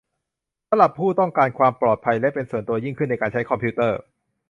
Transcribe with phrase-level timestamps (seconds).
[0.69, 3.99] สำหรับผู้ต้องการความปลอดภัยและเป็นส่วนตัวยิ่งขึ้นในการใช้คอมพิวเตอร์